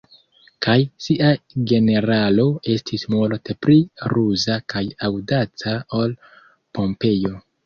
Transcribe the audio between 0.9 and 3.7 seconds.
sia generalo estis multe